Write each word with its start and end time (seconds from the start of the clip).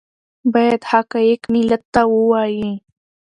باید 0.53 0.81
حقایق 0.91 1.41
ملت 1.53 1.83
ته 1.93 2.01
ووایي 2.13 2.67